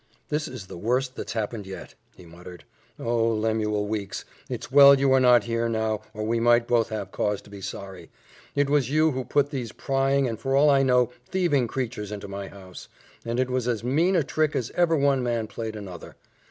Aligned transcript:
"This 0.29 0.47
is 0.47 0.65
the 0.65 0.79
worst 0.79 1.15
that's 1.15 1.33
happened 1.33 1.67
yet," 1.67 1.93
he 2.17 2.25
muttered. 2.25 2.63
"Oh, 2.99 3.23
Lemuel 3.35 3.85
Weeks! 3.85 4.25
It's 4.49 4.71
well 4.71 4.97
you 4.99 5.13
are 5.13 5.19
not 5.19 5.43
here 5.43 5.69
now, 5.69 6.01
or 6.11 6.23
we 6.25 6.39
might 6.39 6.67
both 6.67 6.89
have 6.89 7.11
cause 7.11 7.39
to 7.43 7.51
be 7.51 7.61
sorry. 7.61 8.09
It 8.55 8.67
was 8.67 8.89
you 8.89 9.11
who 9.11 9.23
put 9.23 9.51
these 9.51 9.71
prying, 9.71 10.27
and 10.27 10.39
for 10.39 10.55
all 10.55 10.71
I 10.71 10.81
know, 10.81 11.11
thieving 11.29 11.67
creatures 11.67 12.11
into 12.11 12.27
my 12.27 12.47
house, 12.47 12.87
and 13.23 13.39
it 13.39 13.51
was 13.51 13.67
as 13.67 13.83
mean 13.83 14.15
a 14.15 14.23
trick 14.23 14.55
as 14.55 14.71
ever 14.71 14.95
one 14.95 15.21
man 15.21 15.45
played 15.45 15.75
another. 15.75 16.15